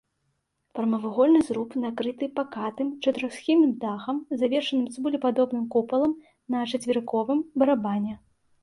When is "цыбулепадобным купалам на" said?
4.97-6.69